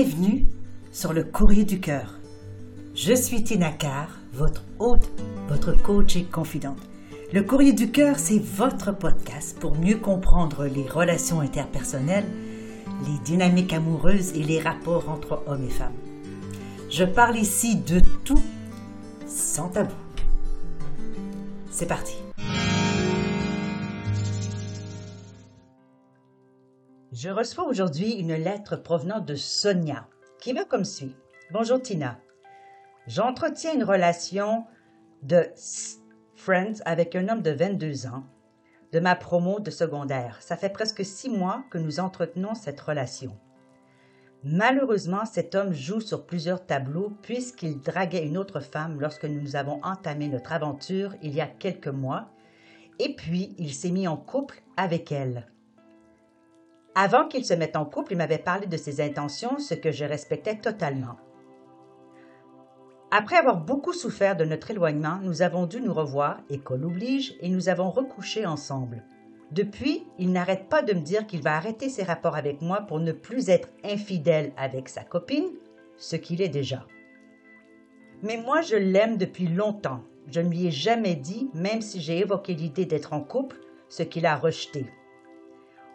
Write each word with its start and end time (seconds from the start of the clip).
Bienvenue 0.00 0.46
sur 0.92 1.12
le 1.12 1.24
courrier 1.24 1.64
du 1.64 1.80
cœur. 1.80 2.14
Je 2.94 3.14
suis 3.14 3.42
Tina 3.42 3.72
Carr, 3.72 4.20
votre 4.32 4.62
hôte, 4.78 5.10
votre 5.48 5.72
coach 5.72 6.14
et 6.14 6.22
confidente. 6.22 6.78
Le 7.32 7.42
courrier 7.42 7.72
du 7.72 7.90
cœur, 7.90 8.16
c'est 8.16 8.38
votre 8.38 8.96
podcast 8.96 9.58
pour 9.58 9.76
mieux 9.76 9.96
comprendre 9.96 10.66
les 10.66 10.88
relations 10.88 11.40
interpersonnelles, 11.40 12.28
les 13.08 13.18
dynamiques 13.24 13.72
amoureuses 13.72 14.34
et 14.36 14.44
les 14.44 14.60
rapports 14.60 15.08
entre 15.08 15.42
hommes 15.48 15.64
et 15.64 15.68
femmes. 15.68 15.98
Je 16.88 17.02
parle 17.02 17.36
ici 17.36 17.74
de 17.74 18.00
tout 18.24 18.40
sans 19.26 19.68
tabou. 19.68 19.96
C'est 21.72 21.88
parti. 21.88 22.14
Je 27.20 27.30
reçois 27.30 27.66
aujourd'hui 27.66 28.12
une 28.12 28.34
lettre 28.34 28.76
provenant 28.76 29.18
de 29.18 29.34
Sonia, 29.34 30.06
qui 30.40 30.52
va 30.52 30.64
comme 30.64 30.84
suit. 30.84 31.16
Bonjour 31.50 31.82
Tina. 31.82 32.16
J'entretiens 33.08 33.74
une 33.74 33.82
relation 33.82 34.66
de 35.24 35.48
friends 36.36 36.80
avec 36.84 37.16
un 37.16 37.28
homme 37.28 37.42
de 37.42 37.50
22 37.50 38.06
ans 38.06 38.22
de 38.92 39.00
ma 39.00 39.16
promo 39.16 39.58
de 39.58 39.72
secondaire. 39.72 40.40
Ça 40.40 40.56
fait 40.56 40.68
presque 40.68 41.04
six 41.04 41.28
mois 41.28 41.64
que 41.72 41.78
nous 41.78 41.98
entretenons 41.98 42.54
cette 42.54 42.80
relation. 42.80 43.36
Malheureusement, 44.44 45.24
cet 45.24 45.56
homme 45.56 45.72
joue 45.72 46.00
sur 46.00 46.24
plusieurs 46.24 46.66
tableaux 46.66 47.18
puisqu'il 47.22 47.80
draguait 47.80 48.28
une 48.28 48.38
autre 48.38 48.60
femme 48.60 49.00
lorsque 49.00 49.24
nous 49.24 49.56
avons 49.56 49.80
entamé 49.82 50.28
notre 50.28 50.52
aventure 50.52 51.16
il 51.20 51.34
y 51.34 51.40
a 51.40 51.48
quelques 51.48 51.88
mois, 51.88 52.30
et 53.00 53.16
puis 53.16 53.56
il 53.58 53.74
s'est 53.74 53.90
mis 53.90 54.06
en 54.06 54.16
couple 54.16 54.62
avec 54.76 55.10
elle. 55.10 55.48
Avant 57.00 57.28
qu'il 57.28 57.44
se 57.44 57.54
mette 57.54 57.76
en 57.76 57.84
couple, 57.84 58.14
il 58.14 58.18
m'avait 58.18 58.38
parlé 58.38 58.66
de 58.66 58.76
ses 58.76 59.00
intentions, 59.00 59.60
ce 59.60 59.74
que 59.74 59.92
je 59.92 60.04
respectais 60.04 60.56
totalement. 60.56 61.14
Après 63.12 63.36
avoir 63.36 63.58
beaucoup 63.58 63.92
souffert 63.92 64.34
de 64.34 64.44
notre 64.44 64.72
éloignement, 64.72 65.20
nous 65.22 65.42
avons 65.42 65.66
dû 65.66 65.80
nous 65.80 65.94
revoir, 65.94 66.40
école 66.50 66.84
oblige, 66.84 67.36
et 67.40 67.50
nous 67.50 67.68
avons 67.68 67.88
recouché 67.88 68.46
ensemble. 68.46 69.04
Depuis, 69.52 70.08
il 70.18 70.32
n'arrête 70.32 70.68
pas 70.68 70.82
de 70.82 70.92
me 70.92 71.02
dire 71.02 71.24
qu'il 71.28 71.40
va 71.40 71.54
arrêter 71.54 71.88
ses 71.88 72.02
rapports 72.02 72.34
avec 72.34 72.62
moi 72.62 72.80
pour 72.80 72.98
ne 72.98 73.12
plus 73.12 73.48
être 73.48 73.68
infidèle 73.84 74.50
avec 74.56 74.88
sa 74.88 75.04
copine, 75.04 75.50
ce 75.98 76.16
qu'il 76.16 76.42
est 76.42 76.48
déjà. 76.48 76.84
Mais 78.24 78.38
moi, 78.38 78.60
je 78.60 78.74
l'aime 78.74 79.18
depuis 79.18 79.46
longtemps. 79.46 80.02
Je 80.26 80.40
ne 80.40 80.50
lui 80.50 80.66
ai 80.66 80.72
jamais 80.72 81.14
dit, 81.14 81.48
même 81.54 81.80
si 81.80 82.00
j'ai 82.00 82.18
évoqué 82.18 82.54
l'idée 82.54 82.86
d'être 82.86 83.12
en 83.12 83.20
couple, 83.20 83.60
ce 83.88 84.02
qu'il 84.02 84.26
a 84.26 84.34
rejeté. 84.34 84.86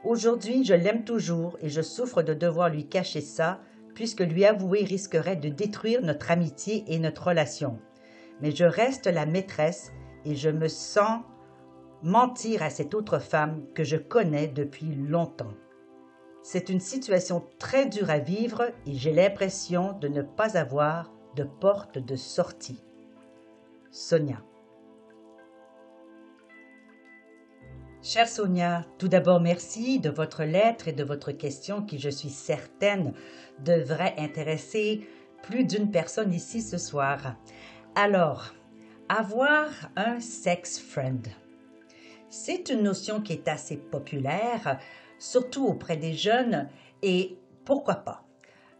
Aujourd'hui, 0.03 0.65
je 0.65 0.73
l'aime 0.73 1.05
toujours 1.05 1.57
et 1.61 1.69
je 1.69 1.81
souffre 1.81 2.23
de 2.23 2.33
devoir 2.33 2.69
lui 2.69 2.87
cacher 2.87 3.21
ça, 3.21 3.61
puisque 3.95 4.19
lui 4.19 4.43
avouer 4.43 4.83
risquerait 4.83 5.37
de 5.37 5.47
détruire 5.49 6.01
notre 6.01 6.29
amitié 6.29 6.83
et 6.87 6.99
notre 6.99 7.27
relation. 7.27 7.79
Mais 8.41 8.51
je 8.51 8.65
reste 8.65 9.07
la 9.07 9.25
maîtresse 9.25 9.91
et 10.25 10.35
je 10.35 10.49
me 10.49 10.67
sens 10.67 11.21
mentir 12.01 12.63
à 12.63 12.69
cette 12.69 12.93
autre 12.93 13.19
femme 13.19 13.63
que 13.73 13.85
je 13.85 13.95
connais 13.95 14.47
depuis 14.47 14.93
longtemps. 14.93 15.53
C'est 16.41 16.67
une 16.67 16.81
situation 16.81 17.45
très 17.57 17.85
dure 17.85 18.09
à 18.09 18.19
vivre 18.19 18.63
et 18.85 18.93
j'ai 18.95 19.13
l'impression 19.13 19.93
de 19.93 20.09
ne 20.09 20.21
pas 20.21 20.57
avoir 20.57 21.13
de 21.37 21.43
porte 21.43 21.97
de 21.97 22.17
sortie. 22.17 22.83
Sonia. 23.91 24.43
Chère 28.05 28.27
Sonia, 28.27 28.83
tout 28.97 29.07
d'abord 29.07 29.39
merci 29.39 29.97
de 29.97 30.09
votre 30.09 30.43
lettre 30.43 30.89
et 30.89 30.91
de 30.91 31.05
votre 31.05 31.31
question 31.31 31.81
qui, 31.81 31.99
je 31.99 32.09
suis 32.09 32.29
certaine, 32.29 33.13
devrait 33.63 34.13
intéresser 34.17 35.07
plus 35.41 35.63
d'une 35.63 35.89
personne 35.89 36.33
ici 36.33 36.61
ce 36.61 36.77
soir. 36.77 37.37
Alors, 37.95 38.53
avoir 39.07 39.69
un 39.95 40.19
sex 40.19 40.81
friend. 40.81 41.29
C'est 42.27 42.67
une 42.67 42.83
notion 42.83 43.21
qui 43.21 43.31
est 43.31 43.47
assez 43.47 43.77
populaire, 43.77 44.79
surtout 45.17 45.65
auprès 45.65 45.95
des 45.95 46.13
jeunes, 46.13 46.67
et 47.03 47.37
pourquoi 47.63 47.95
pas? 47.95 48.25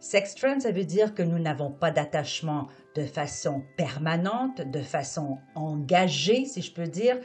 Sex 0.00 0.34
friend, 0.36 0.60
ça 0.60 0.70
veut 0.70 0.84
dire 0.84 1.14
que 1.14 1.22
nous 1.22 1.38
n'avons 1.38 1.70
pas 1.70 1.90
d'attachement 1.90 2.68
de 2.94 3.04
façon 3.04 3.62
permanente, 3.78 4.60
de 4.70 4.82
façon 4.82 5.38
engagée, 5.54 6.44
si 6.44 6.60
je 6.60 6.74
peux 6.74 6.86
dire, 6.86 7.16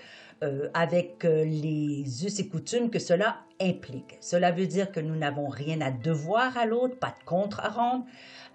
euh, 0.42 0.70
avec 0.74 1.26
euh, 1.26 1.44
les 1.44 2.26
us 2.26 2.40
et 2.40 2.48
coutumes 2.48 2.90
que 2.90 2.98
cela 3.00 3.40
implique. 3.60 4.18
Cela 4.22 4.52
veut 4.52 4.68
dire 4.68 4.90
que 4.90 5.02
nous 5.02 5.18
n'avons 5.18 5.50
rien 5.50 5.82
à 5.82 5.92
devoir 5.92 6.58
à 6.58 6.66
l'autre, 6.66 6.98
pas 6.98 7.14
de 7.20 7.26
contre 7.26 7.60
à 7.60 7.68
rendre, 7.68 8.06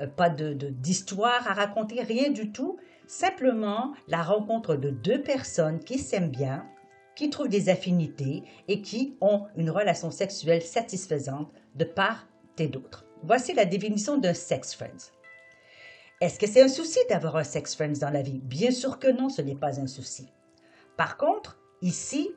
euh, 0.00 0.06
pas 0.06 0.30
de 0.30 0.54
d'histoire 0.54 1.46
à 1.46 1.52
raconter, 1.52 2.00
rien 2.02 2.30
du 2.30 2.52
tout. 2.52 2.78
Simplement 3.06 3.92
la 4.08 4.22
rencontre 4.22 4.76
de 4.76 4.88
deux 4.88 5.20
personnes 5.20 5.78
qui 5.78 5.98
s'aiment 5.98 6.30
bien, 6.30 6.64
qui 7.16 7.28
trouvent 7.28 7.48
des 7.48 7.68
affinités 7.68 8.44
et 8.66 8.80
qui 8.80 9.18
ont 9.20 9.42
une 9.54 9.68
relation 9.68 10.10
sexuelle 10.10 10.62
satisfaisante 10.62 11.52
de 11.74 11.84
part 11.84 12.26
et 12.56 12.68
d'autre. 12.68 13.04
Voici 13.22 13.52
la 13.52 13.66
définition 13.66 14.16
d'un 14.16 14.32
sex 14.32 14.74
friend. 14.74 14.98
Est-ce 16.22 16.38
que 16.38 16.46
c'est 16.46 16.62
un 16.62 16.68
souci 16.68 17.00
d'avoir 17.10 17.36
un 17.36 17.44
sex 17.44 17.74
friend 17.74 17.98
dans 17.98 18.08
la 18.08 18.22
vie? 18.22 18.40
Bien 18.42 18.70
sûr 18.70 18.98
que 18.98 19.08
non, 19.08 19.28
ce 19.28 19.42
n'est 19.42 19.54
pas 19.54 19.78
un 19.78 19.86
souci. 19.86 20.26
Par 20.96 21.18
contre, 21.18 21.58
Ici, 21.82 22.30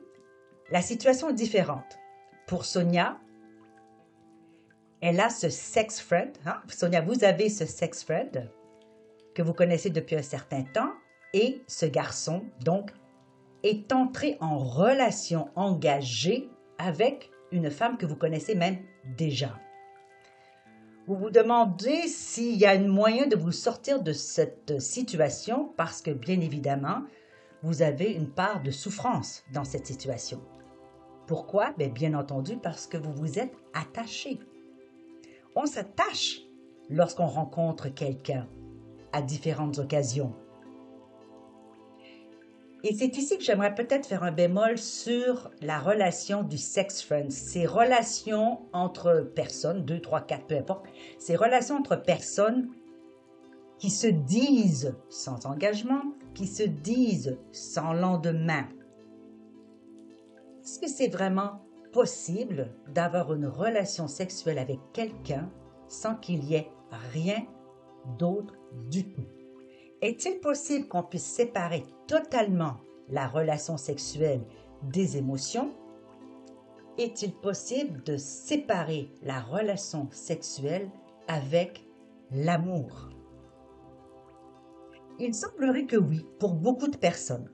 la 0.70 0.82
situation 0.82 1.30
est 1.30 1.34
différente. 1.34 1.98
Pour 2.46 2.64
Sonia, 2.64 3.18
elle 5.00 5.20
a 5.20 5.30
ce 5.30 5.48
sex 5.48 6.00
friend. 6.00 6.32
Hein? 6.44 6.60
Sonia, 6.68 7.00
vous 7.00 7.24
avez 7.24 7.48
ce 7.48 7.64
sex 7.64 8.02
friend 8.04 8.50
que 9.34 9.42
vous 9.42 9.54
connaissez 9.54 9.90
depuis 9.90 10.16
un 10.16 10.22
certain 10.22 10.62
temps 10.62 10.92
et 11.32 11.62
ce 11.66 11.86
garçon, 11.86 12.44
donc, 12.64 12.90
est 13.62 13.92
entré 13.92 14.36
en 14.40 14.58
relation 14.58 15.48
engagée 15.54 16.48
avec 16.78 17.30
une 17.52 17.70
femme 17.70 17.96
que 17.96 18.06
vous 18.06 18.16
connaissez 18.16 18.54
même 18.54 18.78
déjà. 19.16 19.58
Vous 21.06 21.16
vous 21.16 21.30
demandez 21.30 22.06
s'il 22.06 22.56
y 22.56 22.66
a 22.66 22.72
un 22.72 22.86
moyen 22.86 23.26
de 23.26 23.36
vous 23.36 23.52
sortir 23.52 24.02
de 24.02 24.12
cette 24.12 24.78
situation 24.80 25.72
parce 25.76 26.02
que, 26.02 26.10
bien 26.10 26.40
évidemment, 26.40 27.02
vous 27.62 27.82
avez 27.82 28.12
une 28.12 28.30
part 28.30 28.62
de 28.62 28.70
souffrance 28.70 29.44
dans 29.52 29.64
cette 29.64 29.86
situation. 29.86 30.40
Pourquoi? 31.26 31.72
Bien, 31.76 31.88
bien 31.88 32.14
entendu 32.14 32.56
parce 32.56 32.86
que 32.86 32.96
vous 32.96 33.12
vous 33.12 33.38
êtes 33.38 33.54
attaché. 33.74 34.38
On 35.54 35.66
s'attache 35.66 36.40
lorsqu'on 36.88 37.26
rencontre 37.26 37.88
quelqu'un 37.88 38.48
à 39.12 39.22
différentes 39.22 39.78
occasions. 39.78 40.34
Et 42.84 42.94
c'est 42.94 43.16
ici 43.16 43.36
que 43.36 43.42
j'aimerais 43.42 43.74
peut-être 43.74 44.06
faire 44.06 44.22
un 44.22 44.30
bémol 44.30 44.78
sur 44.78 45.50
la 45.60 45.80
relation 45.80 46.44
du 46.44 46.56
sex 46.56 47.02
friend, 47.02 47.32
ces 47.32 47.66
relations 47.66 48.60
entre 48.72 49.28
personnes, 49.34 49.84
deux, 49.84 50.00
trois, 50.00 50.20
quatre, 50.20 50.46
peu 50.46 50.56
importe, 50.56 50.86
ces 51.18 51.34
relations 51.34 51.76
entre 51.76 51.96
personnes 51.96 52.70
qui 53.78 53.90
se 53.90 54.06
disent 54.06 54.96
sans 55.08 55.46
engagement, 55.46 56.02
qui 56.34 56.46
se 56.46 56.62
disent 56.62 57.38
sans 57.52 57.92
lendemain. 57.92 58.66
Est-ce 60.62 60.80
que 60.80 60.88
c'est 60.88 61.08
vraiment 61.08 61.62
possible 61.92 62.74
d'avoir 62.92 63.32
une 63.32 63.46
relation 63.46 64.06
sexuelle 64.06 64.58
avec 64.58 64.78
quelqu'un 64.92 65.50
sans 65.88 66.14
qu'il 66.14 66.44
y 66.44 66.54
ait 66.54 66.70
rien 67.12 67.46
d'autre 68.18 68.54
du 68.90 69.10
tout? 69.10 69.24
Est-il 70.02 70.38
possible 70.40 70.86
qu'on 70.86 71.02
puisse 71.02 71.24
séparer 71.24 71.84
totalement 72.06 72.76
la 73.08 73.26
relation 73.26 73.76
sexuelle 73.76 74.42
des 74.82 75.16
émotions? 75.16 75.72
Est-il 76.98 77.32
possible 77.32 78.02
de 78.02 78.16
séparer 78.16 79.10
la 79.22 79.40
relation 79.40 80.08
sexuelle 80.10 80.90
avec 81.26 81.86
l'amour? 82.30 83.17
Il 85.20 85.34
semblerait 85.34 85.86
que 85.86 85.96
oui, 85.96 86.24
pour 86.38 86.54
beaucoup 86.54 86.86
de 86.86 86.96
personnes. 86.96 87.50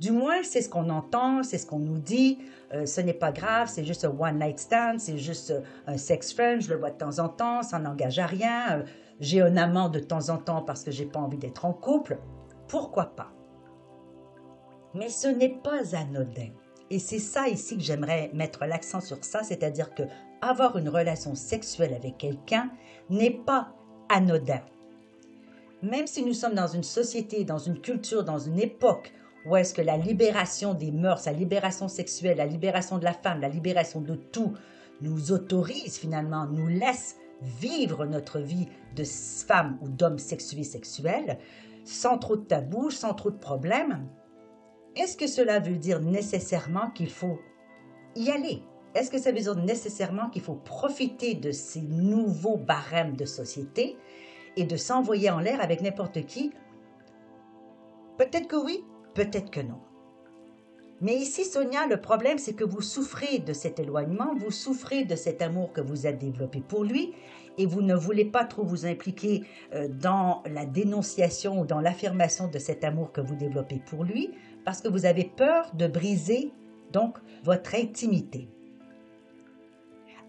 Du 0.00 0.10
moins, 0.10 0.42
c'est 0.42 0.60
ce 0.60 0.68
qu'on 0.68 0.90
entend, 0.90 1.42
c'est 1.42 1.58
ce 1.58 1.66
qu'on 1.66 1.78
nous 1.78 1.98
dit. 1.98 2.38
Euh, 2.74 2.84
ce 2.84 3.00
n'est 3.00 3.14
pas 3.14 3.32
grave, 3.32 3.68
c'est 3.72 3.84
juste 3.84 4.04
un 4.04 4.10
one 4.10 4.38
night 4.38 4.58
stand, 4.58 4.98
c'est 4.98 5.16
juste 5.16 5.52
euh, 5.52 5.62
un 5.86 5.96
sex 5.96 6.34
friend, 6.34 6.60
je 6.60 6.68
le 6.68 6.78
vois 6.78 6.90
de 6.90 6.98
temps 6.98 7.18
en 7.20 7.28
temps, 7.28 7.62
ça 7.62 7.78
n'engage 7.78 8.18
à 8.18 8.26
rien. 8.26 8.78
Euh, 8.78 8.84
j'ai 9.20 9.40
un 9.40 9.56
amant 9.56 9.88
de 9.88 10.00
temps 10.00 10.28
en 10.28 10.38
temps 10.38 10.60
parce 10.60 10.82
que 10.82 10.90
j'ai 10.90 11.06
pas 11.06 11.20
envie 11.20 11.38
d'être 11.38 11.64
en 11.64 11.72
couple. 11.72 12.18
Pourquoi 12.68 13.16
pas? 13.16 13.32
Mais 14.92 15.08
ce 15.08 15.28
n'est 15.28 15.60
pas 15.62 15.96
anodin. 15.96 16.50
Et 16.90 16.98
c'est 16.98 17.20
ça 17.20 17.48
ici 17.48 17.76
que 17.76 17.82
j'aimerais 17.82 18.30
mettre 18.34 18.66
l'accent 18.66 19.00
sur 19.00 19.24
ça, 19.24 19.42
c'est-à-dire 19.44 19.94
que 19.94 20.02
avoir 20.42 20.76
une 20.76 20.88
relation 20.88 21.34
sexuelle 21.34 21.94
avec 21.94 22.18
quelqu'un 22.18 22.70
n'est 23.08 23.30
pas 23.30 23.72
anodin 24.08 24.60
même 25.82 26.06
si 26.06 26.24
nous 26.24 26.34
sommes 26.34 26.54
dans 26.54 26.66
une 26.66 26.82
société, 26.82 27.44
dans 27.44 27.58
une 27.58 27.80
culture, 27.80 28.24
dans 28.24 28.38
une 28.38 28.58
époque 28.58 29.12
où 29.46 29.56
est-ce 29.56 29.74
que 29.74 29.82
la 29.82 29.96
libération 29.96 30.74
des 30.74 30.90
mœurs, 30.90 31.26
la 31.26 31.32
libération 31.32 31.88
sexuelle, 31.88 32.38
la 32.38 32.46
libération 32.46 32.98
de 32.98 33.04
la 33.04 33.12
femme, 33.12 33.40
la 33.40 33.48
libération 33.48 34.00
de 34.00 34.16
tout 34.16 34.54
nous 35.00 35.30
autorise 35.30 35.98
finalement, 35.98 36.46
nous 36.46 36.66
laisse 36.66 37.16
vivre 37.42 38.06
notre 38.06 38.40
vie 38.40 38.66
de 38.96 39.04
femme 39.04 39.78
ou 39.82 39.88
d'homme 39.88 40.18
sexué 40.18 40.64
sexuel 40.64 41.38
sans 41.86 42.18
trop 42.18 42.36
de 42.36 42.44
tabous, 42.44 42.90
sans 42.90 43.14
trop 43.14 43.30
de 43.30 43.38
problèmes, 43.38 44.08
est-ce 44.96 45.16
que 45.16 45.26
cela 45.26 45.60
veut 45.60 45.76
dire 45.76 46.00
nécessairement 46.00 46.90
qu'il 46.90 47.10
faut 47.10 47.38
y 48.16 48.30
aller? 48.30 48.62
Est-ce 48.94 49.10
que 49.10 49.18
ça 49.18 49.30
veut 49.30 49.40
dire 49.40 49.54
nécessairement 49.54 50.30
qu'il 50.30 50.42
faut 50.42 50.54
profiter 50.54 51.34
de 51.34 51.52
ces 51.52 51.82
nouveaux 51.82 52.56
barèmes 52.56 53.14
de 53.14 53.24
société? 53.24 53.96
Et 54.56 54.64
de 54.64 54.76
s'envoyer 54.76 55.30
en 55.30 55.38
l'air 55.38 55.60
avec 55.60 55.80
n'importe 55.80 56.24
qui? 56.26 56.52
Peut-être 58.18 58.48
que 58.48 58.56
oui, 58.56 58.84
peut-être 59.14 59.50
que 59.50 59.60
non. 59.60 59.80
Mais 61.02 61.14
ici, 61.14 61.44
Sonia, 61.44 61.86
le 61.86 62.00
problème, 62.00 62.38
c'est 62.38 62.54
que 62.54 62.64
vous 62.64 62.80
souffrez 62.80 63.38
de 63.38 63.52
cet 63.52 63.78
éloignement, 63.78 64.34
vous 64.34 64.50
souffrez 64.50 65.04
de 65.04 65.14
cet 65.14 65.42
amour 65.42 65.72
que 65.74 65.82
vous 65.82 66.06
avez 66.06 66.16
développé 66.16 66.62
pour 66.66 66.84
lui, 66.84 67.12
et 67.58 67.66
vous 67.66 67.82
ne 67.82 67.94
voulez 67.94 68.24
pas 68.24 68.44
trop 68.44 68.64
vous 68.64 68.86
impliquer 68.86 69.44
euh, 69.74 69.88
dans 69.88 70.42
la 70.50 70.64
dénonciation 70.64 71.60
ou 71.60 71.66
dans 71.66 71.80
l'affirmation 71.80 72.48
de 72.48 72.58
cet 72.58 72.82
amour 72.82 73.12
que 73.12 73.20
vous 73.20 73.34
développez 73.34 73.80
pour 73.90 74.04
lui, 74.04 74.30
parce 74.64 74.80
que 74.80 74.88
vous 74.88 75.04
avez 75.04 75.24
peur 75.24 75.70
de 75.74 75.86
briser 75.86 76.50
donc 76.92 77.18
votre 77.44 77.74
intimité. 77.74 78.48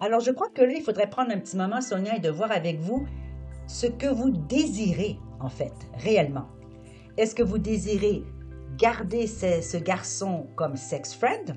Alors, 0.02 0.20
je 0.20 0.32
crois 0.32 0.50
que 0.50 0.62
là, 0.62 0.74
il 0.76 0.84
faudrait 0.84 1.10
prendre 1.10 1.32
un 1.32 1.40
petit 1.40 1.56
moment, 1.56 1.80
Sonia, 1.80 2.18
et 2.18 2.20
de 2.20 2.30
voir 2.30 2.52
avec 2.52 2.80
vous 2.80 3.08
ce 3.68 3.86
que 3.86 4.08
vous 4.08 4.32
désirez, 4.32 5.20
en 5.40 5.50
fait, 5.50 5.74
réellement. 6.00 6.48
Est-ce 7.18 7.36
que 7.36 7.44
vous 7.44 7.58
désirez 7.58 8.24
garder 8.78 9.28
ce, 9.28 9.78
garçon 9.78 10.48
comme 10.56 10.76
sex 10.76 11.14
friend, 11.14 11.56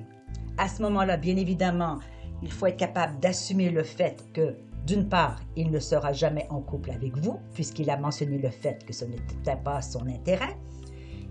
à 0.58 0.68
ce 0.68 0.82
moment-là, 0.82 1.16
bien 1.16 1.36
évidemment, 1.36 1.98
il 2.42 2.50
faut 2.50 2.66
être 2.66 2.76
capable 2.76 3.18
d'assumer 3.20 3.70
le 3.70 3.82
fait 3.82 4.24
que, 4.32 4.56
d'une 4.86 5.08
part, 5.08 5.40
il 5.56 5.70
ne 5.70 5.78
sera 5.78 6.12
jamais 6.12 6.46
en 6.50 6.60
couple 6.60 6.90
avec 6.90 7.16
vous, 7.18 7.38
puisqu'il 7.54 7.90
a 7.90 7.96
mentionné 7.96 8.38
le 8.38 8.50
fait 8.50 8.84
que 8.84 8.92
ce 8.92 9.04
n'était 9.04 9.56
pas 9.62 9.82
son 9.82 10.06
intérêt, 10.06 10.56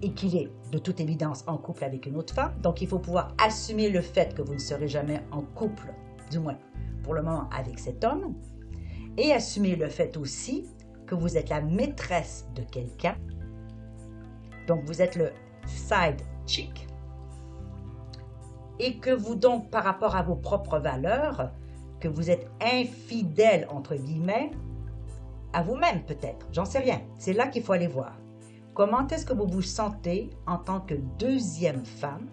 et 0.02 0.14
qu'il 0.14 0.36
est 0.36 0.50
de 0.72 0.78
toute 0.78 1.02
évidence 1.02 1.44
en 1.46 1.58
couple 1.58 1.84
avec 1.84 2.06
une 2.06 2.16
autre 2.16 2.34
femme. 2.34 2.54
Donc, 2.62 2.82
il 2.82 2.88
faut 2.88 3.00
pouvoir 3.00 3.36
assumer 3.44 3.90
le 3.90 4.02
fait 4.02 4.34
que 4.34 4.42
vous 4.42 4.54
ne 4.54 4.60
serez 4.60 4.88
jamais 4.88 5.22
en 5.32 5.42
couple, 5.42 5.94
du 6.32 6.40
moins 6.40 6.58
pour 7.04 7.16
le 7.16 7.22
moment, 7.22 7.50
avec 7.50 7.80
cet 7.80 8.04
homme, 8.04 8.36
et 9.20 9.34
assumer 9.34 9.76
le 9.76 9.90
fait 9.90 10.18
aussi 10.18 10.66
que 11.06 11.14
vous 11.14 11.38
êtes 11.38 11.50
la 11.50 11.62
maîtresse 11.62 12.48
de 12.56 12.64
quelqu'un. 12.64 13.16
Donc, 14.68 14.84
vous 14.86 15.02
êtes 15.02 15.16
le 15.16 15.32
side 15.68 16.22
chick 16.48 16.88
et 18.80 18.98
que 18.98 19.12
vous 19.12 19.36
donc 19.36 19.70
par 19.70 19.84
rapport 19.84 20.16
à 20.16 20.24
vos 20.24 20.36
propres 20.36 20.80
valeurs, 20.80 21.52
que 22.00 22.08
vous 22.08 22.32
êtes 22.32 22.50
infidèle 22.62 23.68
entre 23.70 23.96
guillemets 23.96 24.52
à 25.52 25.64
vous-même 25.64 26.04
peut-être, 26.06 26.48
j'en 26.52 26.66
sais 26.66 26.80
rien. 26.80 27.02
C'est 27.18 27.34
là 27.34 27.48
qu'il 27.48 27.64
faut 27.64 27.74
aller 27.74 27.88
voir. 27.88 28.14
Comment 28.74 29.06
est-ce 29.08 29.26
que 29.26 29.34
vous 29.34 29.48
vous 29.48 29.62
sentez 29.62 30.30
en 30.48 30.58
tant 30.58 30.80
que 30.80 30.94
deuxième 31.18 31.84
femme, 31.84 32.28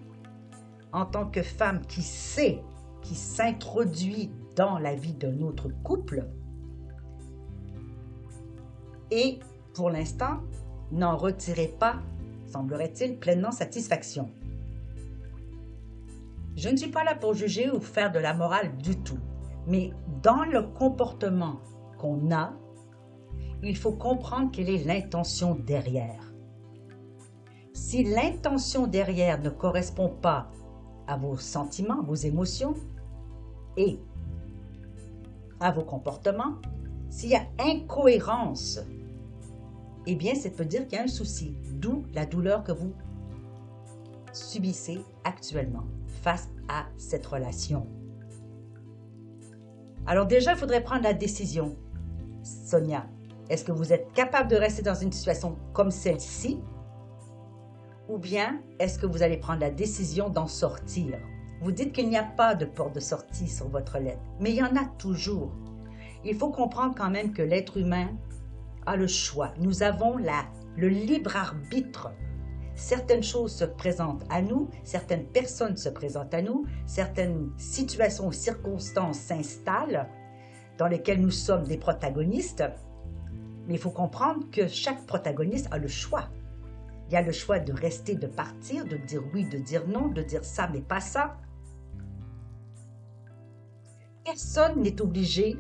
en 0.93 1.07
tant 1.07 1.27
que 1.27 1.43
femme 1.43 1.81
qui 1.87 2.03
sait, 2.03 2.63
qui 3.03 3.15
s'introduit 3.15 4.31
dans 4.55 4.79
la 4.79 4.95
vie 4.95 5.15
d'un 5.15 5.41
autre 5.41 5.69
couple 5.83 6.29
et 9.11 9.39
pour 9.75 9.91
l'instant, 9.91 10.41
n'en 10.91 11.17
retirez 11.17 11.69
pas 11.79 11.97
semblerait-il, 12.47 13.19
pleinement 13.19 13.53
satisfaction. 13.53 14.31
Je 16.57 16.69
ne 16.69 16.77
suis 16.77 16.91
pas 16.91 17.05
là 17.05 17.15
pour 17.15 17.35
juger 17.35 17.71
ou 17.71 17.81
faire 17.81 18.13
de 18.13 18.19
la 18.19 18.33
morale 18.33 18.77
du 18.79 18.97
tout, 18.97 19.19
mais 19.67 19.93
dans 20.23 20.45
le 20.45 20.63
comportement 20.63 21.61
qu'on 21.99 22.33
a, 22.33 22.55
il 23.63 23.77
faut 23.77 23.93
comprendre 23.93 24.51
quelle 24.53 24.71
est 24.71 24.85
l'intention 24.85 25.55
derrière. 25.55 26.33
Si 27.75 28.05
l'intention 28.05 28.87
derrière 28.87 29.41
ne 29.41 29.51
correspond 29.51 30.09
pas 30.09 30.51
à 31.07 31.17
vos 31.17 31.37
sentiments, 31.37 32.03
vos 32.03 32.15
émotions 32.15 32.75
et 33.77 33.99
à 35.61 35.73
vos 35.73 35.85
comportements, 35.85 36.57
s'il 37.11 37.31
y 37.31 37.37
a 37.37 37.47
incohérence 37.59 38.81
eh 40.07 40.15
bien, 40.15 40.35
ça 40.35 40.51
peut 40.51 40.65
dire 40.65 40.87
qu'il 40.87 40.99
y 40.99 41.01
a 41.01 41.05
un 41.05 41.09
souci, 41.09 41.57
d'où 41.73 42.05
la 42.15 42.27
douleur 42.27 42.63
que 42.63 42.73
vous 42.73 42.93
subissez 44.33 45.01
actuellement 45.25 45.85
face 46.23 46.49
à 46.69 46.87
cette 46.97 47.27
relation. 47.27 47.87
Alors 50.07 50.27
déjà, 50.27 50.53
il 50.53 50.59
faudrait 50.59 50.83
prendre 50.83 51.03
la 51.03 51.15
décision. 51.15 51.77
Sonia, 52.43 53.07
est-ce 53.49 53.65
que 53.65 53.73
vous 53.73 53.93
êtes 53.93 54.13
capable 54.13 54.51
de 54.51 54.57
rester 54.57 54.83
dans 54.83 54.95
une 54.95 55.11
situation 55.11 55.57
comme 55.73 55.91
celle-ci? 55.91 56.61
Ou 58.09 58.19
bien 58.19 58.61
est-ce 58.79 58.99
que 58.99 59.07
vous 59.07 59.23
allez 59.23 59.37
prendre 59.37 59.61
la 59.61 59.71
décision 59.71 60.29
d'en 60.29 60.47
sortir? 60.47 61.19
Vous 61.63 61.73
dites 61.73 61.93
qu'il 61.93 62.09
n'y 62.09 62.19
a 62.19 62.23
pas 62.23 62.55
de 62.55 62.67
porte 62.67 62.95
de 62.95 63.01
sortie 63.01 63.49
sur 63.49 63.69
votre 63.69 63.99
lettre, 63.99 64.23
mais 64.39 64.51
il 64.51 64.57
y 64.57 64.63
en 64.63 64.77
a 64.77 64.85
toujours. 64.99 65.51
Il 66.25 66.37
faut 66.37 66.51
comprendre 66.51 66.95
quand 66.97 67.11
même 67.11 67.33
que 67.33 67.43
l'être 67.43 67.77
humain 67.79 68.09
a 68.87 68.97
le 68.97 69.07
choix. 69.07 69.53
Nous 69.59 69.83
avons 69.83 70.17
la, 70.17 70.47
le 70.77 70.89
libre 70.89 71.37
arbitre. 71.37 72.11
Certaines 72.75 73.23
choses 73.23 73.55
se 73.55 73.65
présentent 73.65 74.25
à 74.31 74.43
nous, 74.43 74.69
certaines 74.85 75.27
personnes 75.27 75.77
se 75.77 75.89
présentent 75.89 76.35
à 76.35 76.43
nous, 76.43 76.67
certaines 76.87 77.51
situations 77.57 78.29
ou 78.29 78.33
circonstances 78.33 79.19
s'installent 79.19 80.09
dans 80.79 80.87
lesquelles 80.87 81.21
nous 81.21 81.31
sommes 81.31 81.65
des 81.65 81.79
protagonistes. 81.79 82.65
Mais 83.67 83.75
il 83.75 83.81
faut 83.81 83.91
comprendre 83.91 84.51
que 84.51 84.69
chaque 84.69 85.07
protagoniste 85.07 85.69
a 85.71 85.79
le 85.79 85.89
choix. 85.89 86.29
Il 87.09 87.15
y 87.15 87.17
a 87.17 87.23
le 87.23 87.33
choix 87.33 87.59
de 87.59 87.73
rester, 87.73 88.15
de 88.15 88.27
partir, 88.27 88.85
de 88.85 88.97
dire 88.97 89.23
oui, 89.33 89.49
de 89.49 89.59
dire 89.59 89.87
non, 89.89 90.09
de 90.09 90.23
dire 90.23 90.45
ça, 90.45 90.69
mais 90.73 90.81
pas 90.81 91.01
ça. 91.01 91.37
Personne 94.25 94.83
n'est 94.83 95.01
obligé 95.01 95.57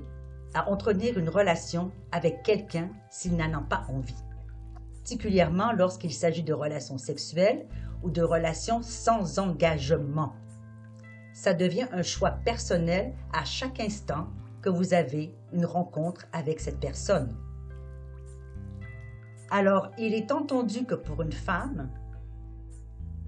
à 0.56 0.70
entretenir 0.70 1.19
une 1.19 1.29
relation 1.29 1.93
avec 2.12 2.43
quelqu'un 2.43 2.88
s'il 3.11 3.37
n'en 3.37 3.53
a 3.53 3.61
pas 3.61 3.85
envie, 3.88 4.25
particulièrement 4.94 5.73
lorsqu'il 5.73 6.12
s'agit 6.12 6.43
de 6.43 6.55
relations 6.55 6.99
sexuelles 6.99 7.67
ou 8.03 8.11
de 8.11 8.23
relations 8.23 8.81
sans 8.82 9.38
engagement. 9.38 10.32
Ça 11.35 11.52
devient 11.52 11.88
un 11.92 12.02
choix 12.02 12.31
personnel 12.31 13.12
à 13.35 13.45
chaque 13.45 13.81
instant 13.81 14.28
que 14.62 14.71
vous 14.71 14.95
avez 14.95 15.35
une 15.52 15.66
rencontre 15.66 16.26
avec 16.33 16.59
cette 16.59 16.81
personne. 16.81 17.37
Alors, 19.50 19.90
il 19.99 20.14
est 20.14 20.33
entendu 20.33 20.87
que 20.87 20.95
pour 20.95 21.21
une 21.21 21.33
femme, 21.33 21.90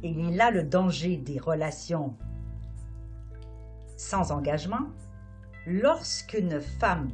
il 0.03 0.19
y 0.19 0.33
a 0.33 0.37
là 0.37 0.51
le 0.51 0.63
danger 0.63 1.19
des 1.19 1.39
relations 1.39 2.17
sans 3.97 4.33
engagement, 4.33 4.87
lorsqu'une 5.69 6.61
femme 6.61 7.11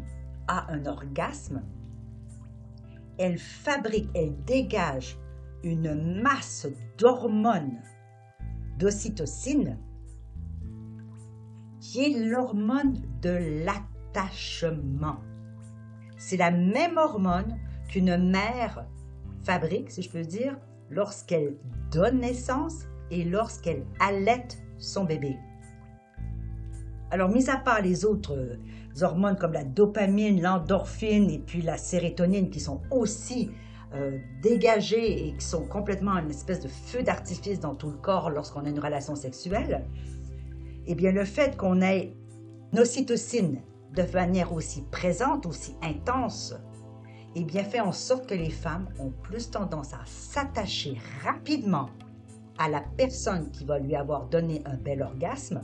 a 0.46 0.70
un 0.73 0.87
orgasme, 0.87 1.62
elle 3.18 3.38
fabrique, 3.38 4.08
elle 4.14 4.37
dégage 4.44 5.18
une 5.62 6.23
masse 6.23 6.66
d'hormones 6.99 7.80
d'ocytocine 8.78 9.78
qui 11.80 12.04
est 12.04 12.26
l'hormone 12.26 13.02
de 13.23 13.64
l'attachement. 13.64 15.18
C'est 16.16 16.37
la 16.37 16.50
même 16.50 16.96
hormone 16.96 17.58
qu'une 17.88 18.30
mère 18.30 18.87
fabrique, 19.42 19.90
si 19.90 20.02
je 20.02 20.11
peux 20.11 20.25
dire, 20.25 20.56
lorsqu'elle 20.90 21.56
donne 21.90 22.20
naissance 22.20 22.84
et 23.11 23.25
lorsqu'elle 23.25 23.84
allaite 24.00 24.58
son 24.78 25.04
bébé. 25.04 25.37
Alors, 27.11 27.28
mis 27.28 27.49
à 27.49 27.56
part 27.56 27.82
les 27.82 28.04
autres 28.04 28.37
euh, 28.37 28.56
hormones 29.02 29.37
comme 29.37 29.52
la 29.52 29.64
dopamine, 29.64 30.40
l'endorphine 30.40 31.30
et 31.30 31.38
puis 31.38 31.62
la 31.62 31.76
sérotonine 31.76 32.50
qui 32.50 32.61
sont 32.61 32.80
aussi 32.90 33.50
euh, 33.94 34.18
dégagées 34.42 35.28
et 35.28 35.37
qui 35.37 35.44
sont 35.44 35.66
complètement 35.66 36.16
une 36.18 36.30
espèce 36.30 36.61
de 36.61 36.68
feu 36.68 37.02
d'artifice 37.02 37.61
dans 37.61 37.75
tout 37.75 37.90
le 37.90 37.96
corps 37.96 38.30
lorsqu'on 38.30 38.64
a 38.64 38.68
une 38.68 38.80
relation 38.80 39.14
sexuelle, 39.14 39.84
eh 40.87 40.94
bien, 40.94 41.12
le 41.12 41.25
fait 41.25 41.56
qu'on 41.56 41.80
ait 41.80 42.16
une 42.73 42.80
ocytocine 42.80 43.61
de 43.94 44.02
manière 44.12 44.52
aussi 44.52 44.82
présente, 44.90 45.46
aussi 45.46 45.76
intense, 45.82 46.54
eh 47.37 47.44
bien, 47.44 47.62
fait 47.62 47.80
en 47.80 47.92
sorte 47.92 48.26
que 48.28 48.34
les 48.34 48.50
femmes 48.50 48.88
ont 48.99 49.12
plus 49.23 49.50
tendance 49.50 49.92
à 49.92 50.00
s'attacher 50.06 50.96
rapidement 51.23 51.88
à 52.58 52.68
la 52.68 52.82
personne 52.96 53.50
qui 53.50 53.64
va 53.64 53.78
lui 53.78 53.94
avoir 53.94 54.26
donné 54.26 54.62
un 54.66 54.76
bel 54.76 55.02
orgasme 55.02 55.61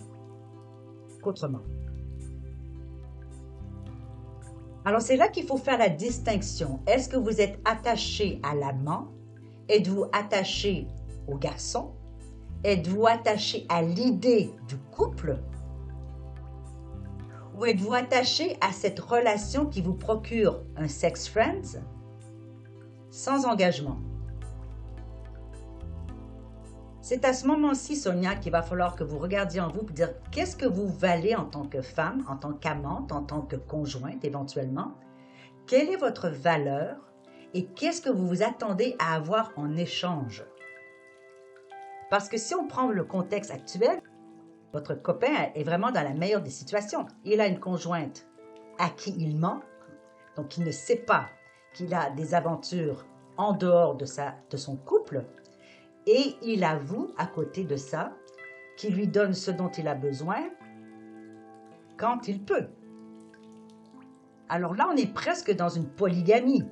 Alors 4.85 5.03
c'est 5.03 5.17
là 5.17 5.29
qu'il 5.29 5.45
faut 5.45 5.59
faire 5.59 5.79
la 5.79 5.89
distinction. 5.89 6.81
Est-ce 6.87 7.09
que 7.09 7.17
vous 7.17 7.41
êtes 7.41 7.61
attaché 7.65 8.41
à 8.43 8.55
l'amant? 8.55 9.09
Êtes-vous 9.69 10.07
attaché 10.13 10.87
au 11.29 11.37
garçon? 11.37 11.93
Êtes-vous 12.65 13.07
attaché 13.07 13.67
à 13.69 13.83
l'idée 13.83 14.51
du 14.69 14.77
couple? 14.91 15.39
Ou 17.57 17.67
êtes-vous 17.67 17.93
attaché 17.93 18.57
à 18.61 18.73
cette 18.73 19.01
relation 19.01 19.67
qui 19.67 19.83
vous 19.83 19.95
procure 19.95 20.63
un 20.77 20.89
sex 20.89 21.29
friends? 21.29 21.79
Sans 23.11 23.45
engagement? 23.45 23.99
C'est 27.11 27.25
à 27.25 27.33
ce 27.33 27.45
moment-ci, 27.49 27.97
Sonia, 27.97 28.37
qu'il 28.37 28.53
va 28.53 28.63
falloir 28.63 28.95
que 28.95 29.03
vous 29.03 29.19
regardiez 29.19 29.61
en 29.61 29.69
vous 29.69 29.83
pour 29.83 29.97
dire 29.97 30.15
qu'est-ce 30.31 30.55
que 30.55 30.65
vous 30.65 30.87
valez 30.87 31.35
en 31.35 31.45
tant 31.45 31.65
que 31.65 31.83
femme, 31.83 32.25
en 32.29 32.37
tant 32.37 32.53
qu'amante, 32.53 33.11
en 33.11 33.25
tant 33.25 33.41
que 33.41 33.57
conjointe 33.57 34.25
éventuellement? 34.25 34.93
Quelle 35.67 35.91
est 35.91 35.97
votre 35.97 36.29
valeur 36.29 36.99
et 37.53 37.67
qu'est-ce 37.67 38.01
que 38.01 38.11
vous 38.11 38.29
vous 38.29 38.45
attendez 38.45 38.95
à 39.01 39.17
avoir 39.17 39.51
en 39.57 39.75
échange? 39.75 40.45
Parce 42.11 42.29
que 42.29 42.39
si 42.39 42.55
on 42.55 42.69
prend 42.69 42.87
le 42.93 43.03
contexte 43.03 43.51
actuel, 43.51 44.01
votre 44.73 44.95
copain 44.95 45.51
est 45.57 45.65
vraiment 45.65 45.91
dans 45.91 46.05
la 46.05 46.15
meilleure 46.15 46.43
des 46.43 46.51
situations. 46.51 47.07
Il 47.25 47.41
a 47.41 47.49
une 47.49 47.59
conjointe 47.59 48.29
à 48.79 48.89
qui 48.89 49.17
il 49.19 49.37
ment, 49.37 49.63
donc 50.37 50.59
il 50.59 50.63
ne 50.63 50.71
sait 50.71 50.95
pas 50.95 51.27
qu'il 51.75 51.93
a 51.93 52.11
des 52.11 52.37
aventures 52.37 53.05
en 53.37 53.53
dehors 53.53 53.97
de, 53.97 54.05
sa, 54.05 54.37
de 54.49 54.57
son 54.57 54.77
couple, 54.77 55.25
et 56.13 56.35
il 56.43 56.65
avoue 56.65 57.13
à 57.17 57.27
côté 57.27 57.63
de 57.63 57.77
ça 57.77 58.13
qu'il 58.77 58.97
lui 58.97 59.07
donne 59.07 59.33
ce 59.33 59.53
dont 59.53 59.69
il 59.69 59.87
a 59.87 59.95
besoin 59.95 60.41
quand 61.97 62.27
il 62.27 62.43
peut. 62.43 62.67
Alors 64.49 64.75
là, 64.75 64.89
on 64.93 64.97
est 64.97 65.13
presque 65.15 65.55
dans 65.55 65.69
une 65.69 65.87
polygamie. 65.87 66.65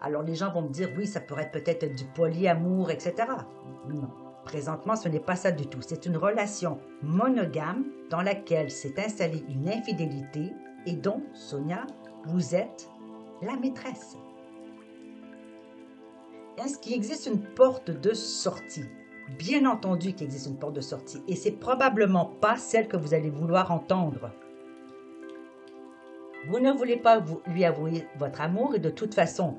Alors 0.00 0.22
les 0.22 0.34
gens 0.34 0.50
vont 0.50 0.62
me 0.62 0.68
dire, 0.68 0.88
oui, 0.96 1.06
ça 1.06 1.20
pourrait 1.20 1.44
être 1.44 1.52
peut-être 1.52 1.94
du 1.94 2.04
polyamour, 2.06 2.90
etc. 2.90 3.14
Non, 3.88 4.10
présentement, 4.44 4.96
ce 4.96 5.08
n'est 5.08 5.20
pas 5.20 5.36
ça 5.36 5.52
du 5.52 5.68
tout. 5.68 5.80
C'est 5.80 6.06
une 6.06 6.16
relation 6.16 6.80
monogame 7.02 7.84
dans 8.10 8.22
laquelle 8.22 8.72
s'est 8.72 8.98
installée 8.98 9.44
une 9.48 9.68
infidélité 9.68 10.52
et 10.86 10.94
dont, 10.94 11.22
Sonia, 11.34 11.86
vous 12.24 12.56
êtes 12.56 12.90
la 13.42 13.56
maîtresse. 13.56 14.16
Est-ce 16.62 16.78
qu'il 16.78 16.92
existe 16.92 17.26
une 17.26 17.40
porte 17.40 17.90
de 17.90 18.12
sortie? 18.12 18.84
Bien 19.38 19.64
entendu 19.64 20.12
qu'il 20.12 20.26
existe 20.26 20.46
une 20.46 20.58
porte 20.58 20.74
de 20.74 20.82
sortie 20.82 21.22
et 21.26 21.34
c'est 21.34 21.52
probablement 21.52 22.26
pas 22.26 22.56
celle 22.56 22.86
que 22.86 22.98
vous 22.98 23.14
allez 23.14 23.30
vouloir 23.30 23.72
entendre. 23.72 24.30
Vous 26.48 26.60
ne 26.60 26.70
voulez 26.72 26.98
pas 26.98 27.24
lui 27.46 27.64
avouer 27.64 28.06
votre 28.18 28.42
amour 28.42 28.74
et 28.74 28.78
de 28.78 28.90
toute 28.90 29.14
façon, 29.14 29.56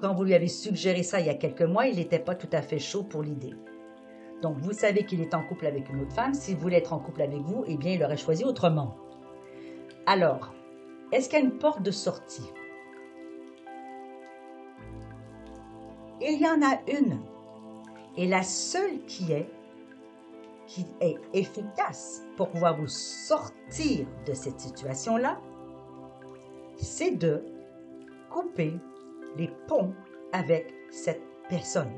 quand 0.00 0.14
vous 0.14 0.24
lui 0.24 0.34
avez 0.34 0.48
suggéré 0.48 1.02
ça 1.02 1.20
il 1.20 1.26
y 1.26 1.30
a 1.30 1.34
quelques 1.34 1.62
mois, 1.62 1.86
il 1.86 1.96
n'était 1.96 2.18
pas 2.18 2.34
tout 2.34 2.50
à 2.52 2.62
fait 2.62 2.78
chaud 2.78 3.02
pour 3.02 3.22
l'idée. 3.22 3.52
Donc 4.40 4.56
vous 4.58 4.72
savez 4.72 5.04
qu'il 5.04 5.20
est 5.20 5.34
en 5.34 5.42
couple 5.42 5.66
avec 5.66 5.90
une 5.90 6.00
autre 6.00 6.14
femme. 6.14 6.32
S'il 6.32 6.56
voulait 6.56 6.78
être 6.78 6.94
en 6.94 6.98
couple 6.98 7.22
avec 7.22 7.40
vous, 7.40 7.64
eh 7.66 7.76
bien 7.76 7.92
il 7.92 8.02
aurait 8.02 8.16
choisi 8.16 8.44
autrement. 8.44 8.96
Alors, 10.06 10.54
est-ce 11.12 11.28
qu'il 11.28 11.38
y 11.38 11.42
a 11.42 11.44
une 11.44 11.58
porte 11.58 11.82
de 11.82 11.90
sortie? 11.90 12.50
Il 16.20 16.40
y 16.40 16.46
en 16.46 16.62
a 16.62 16.78
une. 16.90 17.20
Et 18.16 18.26
la 18.26 18.42
seule 18.42 19.04
qui 19.06 19.32
est, 19.32 19.48
qui 20.66 20.86
est 21.00 21.16
efficace 21.32 22.22
pour 22.36 22.48
pouvoir 22.48 22.76
vous 22.76 22.88
sortir 22.88 24.06
de 24.26 24.34
cette 24.34 24.60
situation-là, 24.60 25.40
c'est 26.76 27.12
de 27.12 27.44
couper 28.30 28.74
les 29.36 29.50
ponts 29.66 29.92
avec 30.32 30.72
cette 30.90 31.22
personne. 31.48 31.92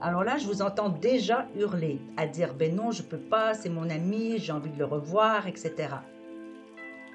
Alors 0.00 0.22
là, 0.22 0.38
je 0.38 0.46
vous 0.46 0.62
entends 0.62 0.88
déjà 0.88 1.48
hurler, 1.56 2.00
à 2.16 2.26
dire 2.26 2.54
ben 2.54 2.74
non, 2.74 2.92
je 2.92 3.02
peux 3.02 3.18
pas, 3.18 3.54
c'est 3.54 3.68
mon 3.68 3.90
ami, 3.90 4.38
j'ai 4.38 4.52
envie 4.52 4.70
de 4.70 4.78
le 4.78 4.84
revoir, 4.84 5.48
etc. 5.48 5.88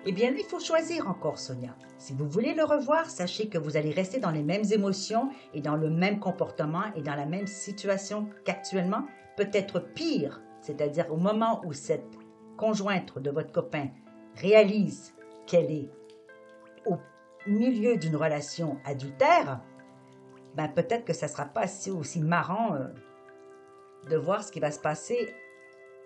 Eh 0.06 0.12
bien, 0.12 0.34
il 0.38 0.44
faut 0.44 0.60
choisir 0.60 1.08
encore, 1.08 1.40
Sonia. 1.40 1.76
Si 1.98 2.14
vous 2.14 2.28
voulez 2.28 2.54
le 2.54 2.66
revoir, 2.66 3.10
sachez 3.10 3.48
que 3.48 3.58
vous 3.58 3.78
allez 3.78 3.92
rester 3.92 4.20
dans 4.20 4.32
les 4.32 4.44
mêmes 4.44 4.66
émotions 4.70 5.30
et 5.54 5.62
dans 5.62 5.78
le 5.78 5.90
même 5.90 6.20
comportement 6.20 6.84
et 6.96 7.02
dans 7.02 7.16
la 7.16 7.26
même 7.26 7.48
situation 7.48 8.28
qu'actuellement, 8.44 9.06
peut-être 9.38 9.80
pire, 9.80 10.42
c'est-à-dire 10.60 11.10
au 11.10 11.16
moment 11.16 11.62
où 11.66 11.72
cette 11.72 12.18
conjointe 12.58 13.18
de 13.18 13.32
votre 13.32 13.54
copain 13.54 13.88
réalise 14.36 15.14
qu'elle 15.48 15.72
est 15.72 15.90
au 16.86 16.98
milieu 17.48 17.96
d'une 17.96 18.18
relation 18.18 18.78
adultère, 18.84 19.62
ben 20.56 20.68
peut-être 20.68 21.06
que 21.06 21.14
ça 21.14 21.28
ne 21.28 21.32
sera 21.32 21.46
pas 21.46 21.64
aussi, 21.64 21.92
aussi 21.92 22.20
marrant 22.20 22.76
euh, 22.76 22.88
de 24.10 24.18
voir 24.18 24.44
ce 24.44 24.52
qui 24.52 24.60
va 24.60 24.72
se 24.72 24.80
passer 24.80 25.34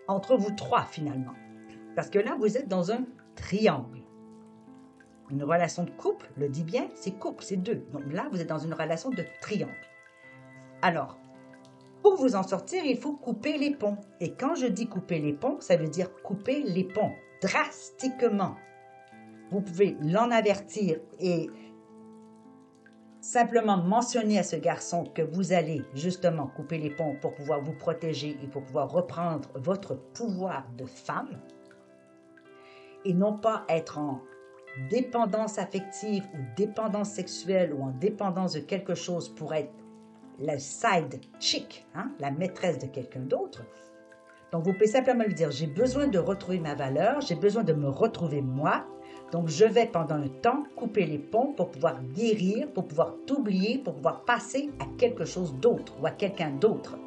entre 0.08 0.38
vous 0.38 0.52
trois 0.52 0.84
finalement. 0.84 1.34
Parce 1.96 2.12
que 2.12 2.20
là, 2.20 2.38
vous 2.40 2.58
êtes 2.58 2.68
dans 2.68 2.92
un 2.92 3.04
triangle. 3.38 4.02
Une 5.30 5.44
relation 5.44 5.84
de 5.84 5.92
couple, 5.92 6.30
le 6.38 6.50
dit 6.50 6.64
bien, 6.64 6.90
c'est 6.96 7.12
couple, 7.12 7.44
c'est 7.44 7.58
deux. 7.58 7.86
Donc 7.94 8.04
là, 8.12 8.28
vous 8.32 8.42
êtes 8.42 8.50
dans 8.50 8.60
une 8.60 8.74
relation 8.74 9.10
de 9.10 9.24
triangle. 9.42 9.72
Alors, 10.82 11.18
pour 12.02 12.16
vous 12.16 12.36
en 12.36 12.44
sortir, 12.44 12.84
il 12.86 12.98
faut 12.98 13.14
couper 13.14 13.58
les 13.58 13.72
ponts. 13.72 13.98
Et 14.20 14.34
quand 14.34 14.56
je 14.56 14.68
dis 14.68 14.88
couper 14.88 15.20
les 15.20 15.34
ponts, 15.34 15.60
ça 15.60 15.76
veut 15.76 15.88
dire 15.88 16.14
couper 16.24 16.64
les 16.64 16.84
ponts 16.84 17.12
drastiquement. 17.42 18.56
Vous 19.52 19.62
pouvez 19.62 19.98
l'en 20.02 20.32
avertir 20.32 21.00
et 21.20 21.50
simplement 23.20 23.78
mentionner 23.78 24.40
à 24.40 24.44
ce 24.44 24.56
garçon 24.56 25.04
que 25.14 25.22
vous 25.22 25.52
allez 25.52 25.82
justement 25.94 26.48
couper 26.48 26.78
les 26.78 26.90
ponts 26.90 27.16
pour 27.22 27.34
pouvoir 27.34 27.62
vous 27.62 27.74
protéger 27.74 28.38
et 28.42 28.48
pour 28.48 28.64
pouvoir 28.64 28.90
reprendre 28.90 29.50
votre 29.56 29.96
pouvoir 29.96 30.66
de 30.78 30.86
femme 30.86 31.42
et 33.08 33.14
non 33.14 33.34
pas 33.34 33.64
être 33.70 33.98
en 33.98 34.22
dépendance 34.90 35.58
affective 35.58 36.26
ou 36.34 36.38
dépendance 36.56 37.10
sexuelle 37.10 37.74
ou 37.74 37.82
en 37.84 37.92
dépendance 37.92 38.54
de 38.54 38.60
quelque 38.60 38.96
chose 38.96 39.30
pour 39.30 39.54
être 39.54 39.72
la 40.40 40.60
side 40.60 41.20
chick, 41.40 41.86
hein, 41.96 42.12
la 42.20 42.32
maîtresse 42.32 42.78
de 42.78 42.86
quelqu'un 42.86 43.22
d'autre. 43.22 43.64
Donc, 44.52 44.66
vous 44.66 44.74
pouvez 44.74 44.88
simplement 44.88 45.24
lui 45.24 45.34
dire, 45.34 45.52
j'ai 45.52 45.68
besoin 45.68 46.08
de 46.08 46.20
retrouver 46.20 46.60
ma 46.60 46.76
valeur, 46.76 47.22
j'ai 47.22 47.36
besoin 47.36 47.64
de 47.64 47.74
me 47.74 47.90
retrouver 47.90 48.42
moi. 48.42 48.86
Donc, 49.32 49.48
je 49.48 49.66
vais 49.66 49.88
pendant 49.88 50.16
un 50.16 50.28
temps 50.28 50.64
couper 50.76 51.06
les 51.06 51.18
ponts 51.18 51.54
pour 51.54 51.72
pouvoir 51.72 52.02
guérir, 52.14 52.70
pour 52.72 52.88
pouvoir 52.88 53.16
t'oublier, 53.26 53.80
pour 53.80 53.96
pouvoir 53.96 54.26
passer 54.26 54.70
à 54.80 54.86
quelque 54.98 55.26
chose 55.26 55.56
d'autre 55.56 55.94
ou 56.02 56.06
à 56.06 56.12
quelqu'un 56.12 56.52
d'autre. 56.52 56.98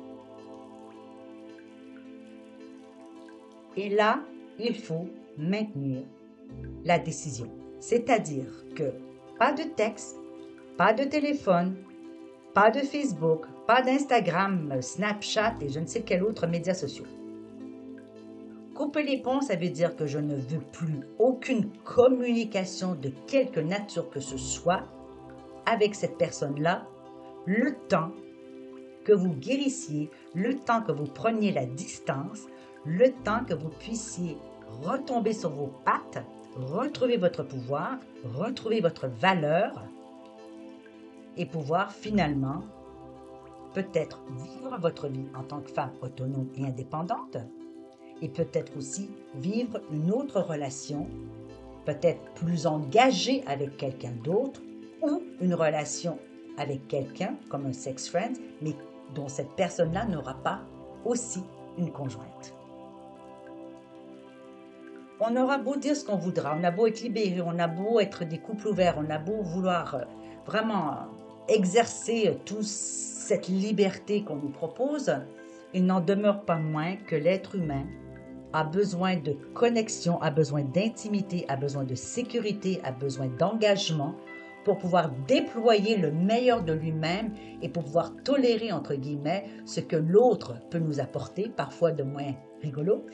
Et 3.76 3.88
là, 3.90 4.20
il 4.58 4.74
faut 4.74 5.08
maintenir 5.38 6.02
la 6.84 6.98
décision. 6.98 7.48
C'est-à-dire 7.78 8.64
que 8.74 8.92
pas 9.38 9.52
de 9.52 9.62
texte, 9.62 10.16
pas 10.76 10.92
de 10.92 11.04
téléphone, 11.04 11.76
pas 12.54 12.70
de 12.70 12.80
Facebook, 12.80 13.46
pas 13.66 13.82
d'Instagram, 13.82 14.80
Snapchat 14.80 15.54
et 15.60 15.68
je 15.68 15.80
ne 15.80 15.86
sais 15.86 16.02
quel 16.02 16.22
autre 16.22 16.46
média 16.46 16.74
social. 16.74 17.08
Couper 18.74 19.02
les 19.02 19.18
ponts, 19.18 19.40
ça 19.40 19.56
veut 19.56 19.68
dire 19.68 19.94
que 19.94 20.06
je 20.06 20.18
ne 20.18 20.34
veux 20.34 20.60
plus 20.72 21.00
aucune 21.18 21.70
communication 21.84 22.94
de 22.94 23.10
quelque 23.26 23.60
nature 23.60 24.10
que 24.10 24.20
ce 24.20 24.38
soit 24.38 24.84
avec 25.66 25.94
cette 25.94 26.16
personne-là, 26.16 26.86
le 27.46 27.74
temps 27.88 28.12
que 29.04 29.12
vous 29.12 29.34
guérissiez, 29.34 30.10
le 30.34 30.58
temps 30.58 30.82
que 30.82 30.92
vous 30.92 31.04
preniez 31.04 31.52
la 31.52 31.66
distance, 31.66 32.46
le 32.84 33.10
temps 33.24 33.44
que 33.44 33.54
vous 33.54 33.68
puissiez 33.68 34.36
retomber 34.82 35.32
sur 35.32 35.50
vos 35.50 35.72
pattes, 35.84 36.24
retrouver 36.56 37.16
votre 37.16 37.42
pouvoir, 37.42 37.98
retrouver 38.24 38.80
votre 38.80 39.06
valeur 39.06 39.82
et 41.36 41.46
pouvoir 41.46 41.92
finalement 41.92 42.62
peut-être 43.74 44.20
vivre 44.30 44.78
votre 44.80 45.08
vie 45.08 45.26
en 45.34 45.42
tant 45.42 45.60
que 45.60 45.70
femme 45.70 45.92
autonome 46.02 46.48
et 46.56 46.64
indépendante 46.64 47.36
et 48.22 48.28
peut-être 48.28 48.76
aussi 48.76 49.10
vivre 49.36 49.80
une 49.92 50.10
autre 50.10 50.40
relation, 50.40 51.06
peut-être 51.86 52.22
plus 52.34 52.66
engagée 52.66 53.42
avec 53.46 53.76
quelqu'un 53.76 54.12
d'autre 54.22 54.60
ou 55.02 55.22
une 55.40 55.54
relation 55.54 56.18
avec 56.58 56.86
quelqu'un 56.88 57.36
comme 57.48 57.66
un 57.66 57.72
sex 57.72 58.08
friend, 58.08 58.36
mais 58.60 58.74
dont 59.14 59.28
cette 59.28 59.52
personne-là 59.56 60.04
n'aura 60.04 60.34
pas 60.34 60.60
aussi 61.04 61.40
une 61.78 61.90
conjointe 61.90 62.59
on 65.20 65.36
aura 65.36 65.58
beau 65.58 65.76
dire 65.76 65.94
ce 65.94 66.04
qu'on 66.04 66.16
voudra, 66.16 66.56
on 66.58 66.64
a 66.64 66.70
beau 66.70 66.86
être 66.86 67.02
libéré, 67.02 67.40
on 67.40 67.58
a 67.58 67.68
beau 67.68 68.00
être 68.00 68.24
des 68.24 68.38
couples 68.38 68.68
ouverts, 68.68 68.96
on 68.98 69.10
a 69.10 69.18
beau 69.18 69.42
vouloir 69.42 69.94
euh, 69.94 70.04
vraiment 70.46 70.94
exercer 71.48 72.28
euh, 72.28 72.34
toute 72.44 72.64
cette 72.64 73.48
liberté 73.48 74.24
qu'on 74.24 74.36
nous 74.36 74.48
propose, 74.48 75.14
il 75.74 75.84
n'en 75.84 76.00
demeure 76.00 76.44
pas 76.44 76.56
moins 76.56 76.96
que 76.96 77.14
l'être 77.14 77.54
humain 77.54 77.84
a 78.52 78.64
besoin 78.64 79.16
de 79.16 79.32
connexion, 79.54 80.20
a 80.22 80.30
besoin 80.30 80.62
d'intimité, 80.64 81.44
a 81.48 81.56
besoin 81.56 81.84
de 81.84 81.94
sécurité, 81.94 82.80
a 82.82 82.90
besoin 82.90 83.28
d'engagement 83.28 84.16
pour 84.64 84.78
pouvoir 84.78 85.10
déployer 85.28 85.96
le 85.96 86.10
meilleur 86.10 86.62
de 86.62 86.72
lui-même 86.72 87.32
et 87.62 87.68
pour 87.68 87.84
pouvoir 87.84 88.12
tolérer, 88.24 88.72
entre 88.72 88.94
guillemets, 88.94 89.44
ce 89.64 89.80
que 89.80 89.96
l'autre 89.96 90.56
peut 90.70 90.78
nous 90.78 91.00
apporter, 91.00 91.48
parfois 91.48 91.92
de 91.92 92.02
moins 92.02 92.34
rigolo, 92.60 93.06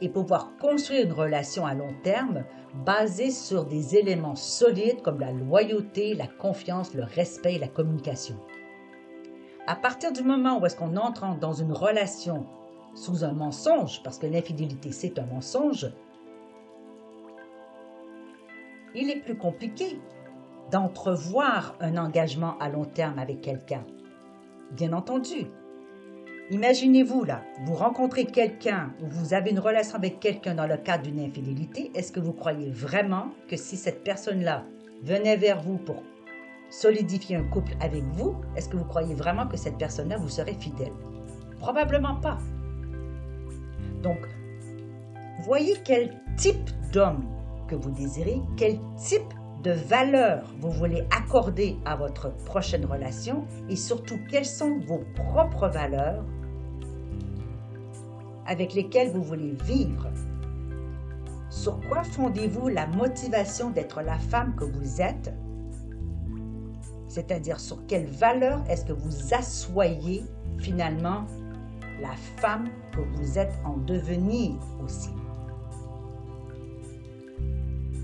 et 0.00 0.08
pouvoir 0.08 0.52
construire 0.60 1.06
une 1.06 1.12
relation 1.12 1.66
à 1.66 1.74
long 1.74 1.94
terme 2.02 2.44
basée 2.84 3.30
sur 3.30 3.64
des 3.64 3.96
éléments 3.96 4.36
solides 4.36 5.02
comme 5.02 5.20
la 5.20 5.32
loyauté, 5.32 6.14
la 6.14 6.26
confiance, 6.26 6.94
le 6.94 7.04
respect 7.04 7.54
et 7.54 7.58
la 7.58 7.68
communication. 7.68 8.36
À 9.66 9.76
partir 9.76 10.12
du 10.12 10.22
moment 10.22 10.58
où 10.58 10.66
est-ce 10.66 10.76
qu'on 10.76 10.96
entre 10.96 11.38
dans 11.38 11.54
une 11.54 11.72
relation 11.72 12.46
sous 12.94 13.24
un 13.24 13.32
mensonge, 13.32 14.02
parce 14.02 14.18
que 14.18 14.26
l'infidélité 14.26 14.92
c'est 14.92 15.18
un 15.18 15.26
mensonge, 15.26 15.90
il 18.94 19.10
est 19.10 19.20
plus 19.20 19.36
compliqué 19.36 19.98
d'entrevoir 20.70 21.76
un 21.80 21.96
engagement 21.96 22.56
à 22.58 22.68
long 22.68 22.84
terme 22.84 23.18
avec 23.18 23.40
quelqu'un. 23.40 23.84
Bien 24.72 24.92
entendu. 24.92 25.46
Imaginez-vous 26.50 27.24
là, 27.24 27.42
vous 27.64 27.74
rencontrez 27.74 28.26
quelqu'un 28.26 28.92
ou 29.02 29.06
vous 29.08 29.32
avez 29.32 29.50
une 29.50 29.58
relation 29.58 29.96
avec 29.96 30.20
quelqu'un 30.20 30.54
dans 30.54 30.66
le 30.66 30.76
cadre 30.76 31.04
d'une 31.04 31.20
infidélité, 31.20 31.90
est-ce 31.94 32.12
que 32.12 32.20
vous 32.20 32.34
croyez 32.34 32.70
vraiment 32.70 33.28
que 33.48 33.56
si 33.56 33.78
cette 33.78 34.04
personne-là 34.04 34.62
venait 35.02 35.38
vers 35.38 35.62
vous 35.62 35.78
pour 35.78 36.02
solidifier 36.68 37.36
un 37.36 37.44
couple 37.44 37.72
avec 37.80 38.02
vous, 38.12 38.36
est-ce 38.56 38.68
que 38.68 38.76
vous 38.76 38.84
croyez 38.84 39.14
vraiment 39.14 39.46
que 39.46 39.56
cette 39.56 39.78
personne-là 39.78 40.18
vous 40.18 40.28
serait 40.28 40.52
fidèle? 40.52 40.92
Probablement 41.60 42.16
pas. 42.16 42.36
Donc, 44.02 44.18
voyez 45.44 45.76
quel 45.82 46.20
type 46.36 46.70
d'homme 46.92 47.24
que 47.68 47.74
vous 47.74 47.90
désirez, 47.90 48.42
quel 48.58 48.78
type 48.98 49.32
de 49.62 49.70
valeurs 49.70 50.52
vous 50.60 50.70
voulez 50.70 51.04
accorder 51.10 51.78
à 51.86 51.96
votre 51.96 52.36
prochaine 52.44 52.84
relation 52.84 53.46
et 53.70 53.76
surtout 53.76 54.18
quelles 54.30 54.44
sont 54.44 54.78
vos 54.80 55.02
propres 55.14 55.68
valeurs 55.68 56.22
avec 58.46 58.74
lesquelles 58.74 59.10
vous 59.10 59.22
voulez 59.22 59.56
vivre. 59.64 60.08
Sur 61.50 61.80
quoi 61.88 62.02
fondez-vous 62.02 62.68
la 62.68 62.86
motivation 62.86 63.70
d'être 63.70 64.02
la 64.02 64.18
femme 64.18 64.54
que 64.56 64.64
vous 64.64 65.00
êtes? 65.00 65.32
C'est-à-dire 67.08 67.60
sur 67.60 67.86
quelles 67.86 68.10
valeurs 68.10 68.62
est-ce 68.68 68.84
que 68.84 68.92
vous 68.92 69.34
assoyez 69.34 70.24
finalement 70.58 71.26
la 72.00 72.14
femme 72.38 72.68
que 72.92 73.00
vous 73.00 73.38
êtes 73.38 73.54
en 73.64 73.76
devenir 73.76 74.52
aussi? 74.82 75.10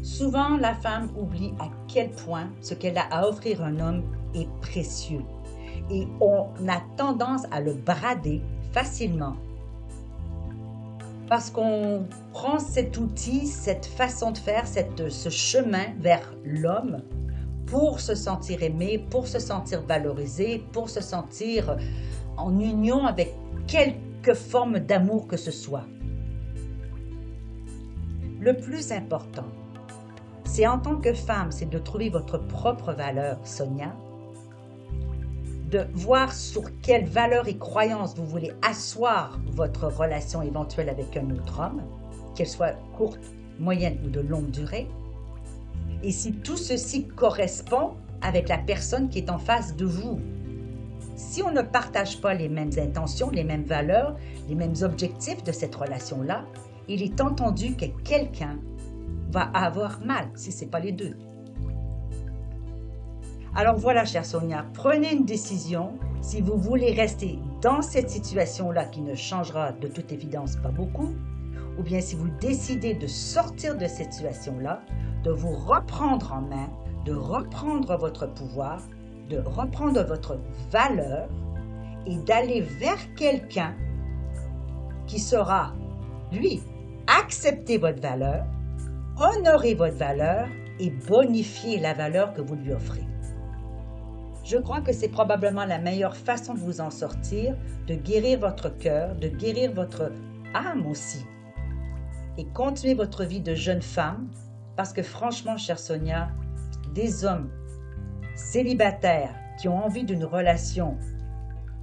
Souvent, 0.03 0.57
la 0.59 0.75
femme 0.75 1.09
oublie 1.19 1.55
à 1.59 1.69
quel 1.89 2.11
point 2.11 2.51
ce 2.61 2.75
qu'elle 2.75 2.99
a 2.99 3.07
à 3.11 3.27
offrir 3.27 3.63
un 3.63 3.81
homme 3.81 4.03
est 4.35 4.49
précieux. 4.61 5.25
Et 5.91 6.07
on 6.21 6.47
a 6.69 6.81
tendance 6.97 7.43
à 7.51 7.61
le 7.61 7.75
brader 7.75 8.43
facilement. 8.73 9.37
Parce 11.31 11.49
qu'on 11.49 12.09
prend 12.33 12.59
cet 12.59 12.99
outil, 12.99 13.47
cette 13.47 13.87
façon 13.87 14.33
de 14.33 14.39
faire, 14.39 14.67
cette, 14.67 15.11
ce 15.11 15.29
chemin 15.29 15.85
vers 16.01 16.35
l'homme 16.45 17.03
pour 17.67 18.01
se 18.01 18.17
sentir 18.17 18.65
aimé, 18.65 19.07
pour 19.11 19.29
se 19.29 19.39
sentir 19.39 19.81
valorisé, 19.83 20.65
pour 20.73 20.91
se 20.91 21.01
sentir 21.01 21.77
en 22.37 22.59
union 22.59 23.07
avec 23.07 23.33
quelque 23.69 24.35
forme 24.35 24.81
d'amour 24.81 25.29
que 25.29 25.37
ce 25.37 25.53
soit. 25.53 25.85
Le 28.41 28.57
plus 28.57 28.91
important, 28.91 29.47
c'est 30.43 30.67
en 30.67 30.81
tant 30.81 30.97
que 30.97 31.13
femme, 31.13 31.53
c'est 31.53 31.71
de 31.71 31.79
trouver 31.79 32.11
votre 32.11 32.39
propre 32.39 32.93
valeur, 32.93 33.39
Sonia, 33.45 33.95
de 35.71 35.87
voir 35.95 36.33
sur 36.33 36.65
quelles 36.83 37.07
valeurs 37.07 37.49
et 37.49 37.57
croyances 37.57 38.17
vous 38.17 38.27
voulez 38.27 38.53
asseoir 38.63 39.39
votre 39.53 39.87
relation 39.87 40.43
éventuelle 40.43 40.89
avec 40.89 41.17
un 41.17 41.31
autre 41.31 41.61
homme, 41.61 41.83
qu'elle 42.35 42.49
soit 42.49 42.75
courte, 42.97 43.21
moyenne 43.59 43.99
ou 44.05 44.09
de 44.09 44.21
longue 44.21 44.51
durée, 44.51 44.89
et 46.03 46.13
si 46.13 46.33
tout 46.33 46.57
ceci 46.57 47.07
correspond 47.07 47.93
avec 48.23 48.49
la 48.49 48.59
personne 48.59 49.09
qui 49.09 49.19
est 49.19 49.31
en 49.31 49.39
face 49.39 49.77
de 49.77 49.85
vous. 49.85 50.19
Si 51.17 51.43
on 51.43 51.51
ne 51.51 51.63
partage 51.63 52.21
pas 52.21 52.35
les 52.35 52.49
mêmes 52.49 52.73
intentions, 52.79 53.31
les 53.31 53.45
mêmes 53.45 53.65
valeurs, 53.65 54.17
les 54.49 54.55
mêmes 54.55 54.77
objectifs 54.83 55.43
de 55.45 55.53
cette 55.53 55.75
relation-là, 55.75 56.45
il 56.89 57.03
est 57.03 57.21
entendu 57.21 57.77
que 57.77 57.87
quelqu'un 58.05 58.59
va 59.31 59.43
avoir 59.55 60.01
mal 60.05 60.29
si 60.35 60.51
ce 60.51 60.65
n'est 60.65 60.71
pas 60.71 60.81
les 60.81 60.93
deux. 60.93 61.17
Alors 63.57 63.77
voilà, 63.77 64.05
chère 64.05 64.25
Sonia, 64.25 64.65
prenez 64.75 65.13
une 65.13 65.25
décision. 65.25 65.99
Si 66.21 66.41
vous 66.41 66.57
voulez 66.57 66.93
rester 66.93 67.41
dans 67.63 67.83
cette 67.83 68.09
situation-là 68.09 68.85
qui 68.85 69.01
ne 69.01 69.17
changera 69.17 69.73
de 69.73 69.89
toute 69.89 70.13
évidence 70.13 70.55
pas 70.57 70.69
beaucoup, 70.69 71.13
ou 71.77 71.83
bien 71.83 72.01
si 72.01 72.15
vous 72.15 72.29
décidez 72.41 72.95
de 72.95 73.09
sortir 73.09 73.77
de 73.77 73.89
cette 73.89 74.13
situation-là, 74.13 74.83
de 75.25 75.33
vous 75.33 75.51
reprendre 75.51 76.33
en 76.33 76.43
main, 76.43 76.71
de 77.05 77.13
reprendre 77.13 77.97
votre 77.97 78.33
pouvoir, 78.33 78.83
de 79.29 79.39
reprendre 79.39 80.05
votre 80.05 80.39
valeur 80.71 81.29
et 82.07 82.19
d'aller 82.19 82.61
vers 82.61 83.15
quelqu'un 83.17 83.75
qui 85.09 85.19
saura, 85.19 85.73
lui, 86.31 86.63
accepter 87.09 87.79
votre 87.79 88.01
valeur, 88.01 88.45
honorer 89.19 89.75
votre 89.75 89.97
valeur 89.97 90.47
et 90.79 90.91
bonifier 90.91 91.81
la 91.81 91.95
valeur 91.95 92.33
que 92.33 92.43
vous 92.43 92.55
lui 92.55 92.73
offrez. 92.73 93.10
Je 94.51 94.57
crois 94.57 94.81
que 94.81 94.93
c'est 94.93 95.11
probablement 95.11 95.65
la 95.65 95.79
meilleure 95.79 96.17
façon 96.17 96.55
de 96.55 96.59
vous 96.59 96.81
en 96.81 96.91
sortir, 96.91 97.55
de 97.87 97.95
guérir 97.95 98.41
votre 98.41 98.69
cœur, 98.69 99.15
de 99.15 99.29
guérir 99.29 99.73
votre 99.73 100.11
âme 100.55 100.89
aussi. 100.89 101.25
Et 102.37 102.47
continuer 102.47 102.95
votre 102.95 103.23
vie 103.23 103.39
de 103.39 103.55
jeune 103.55 103.81
femme, 103.81 104.29
parce 104.75 104.93
que 104.93 105.05
franchement, 105.05 105.57
chère 105.57 105.79
Sonia, 105.79 106.31
des 106.93 107.25
hommes 107.25 107.49
célibataires 108.35 109.37
qui 109.61 109.69
ont 109.69 109.85
envie 109.85 110.03
d'une 110.03 110.25
relation, 110.25 110.97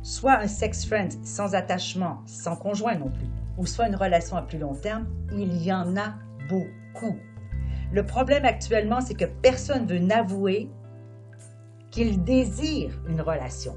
soit 0.02 0.38
un 0.38 0.48
sex 0.48 0.86
friend 0.86 1.14
sans 1.26 1.56
attachement, 1.56 2.18
sans 2.26 2.58
conjoint 2.58 2.96
non 2.96 3.12
plus, 3.12 3.30
ou 3.58 3.66
soit 3.66 3.88
une 3.88 3.96
relation 3.96 4.36
à 4.36 4.42
plus 4.42 4.60
long 4.60 4.76
terme, 4.76 5.08
il 5.32 5.64
y 5.64 5.72
en 5.72 5.96
a 5.96 6.16
beaucoup. 6.50 7.16
Le 7.94 8.06
problème 8.06 8.44
actuellement, 8.44 9.00
c'est 9.00 9.16
que 9.16 9.24
personne 9.24 9.86
ne 9.86 9.94
veut 9.94 10.00
n'avouer 10.00 10.70
qu'il 11.98 12.24
désire 12.24 12.92
une 13.10 13.22
relation. 13.22 13.76